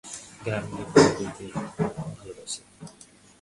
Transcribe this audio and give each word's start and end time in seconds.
গ্রামের 0.43 0.71
লোক 0.77 0.87
ভয় 0.93 1.11
করিতে 1.17 1.45
ভালোবাসে। 2.17 2.61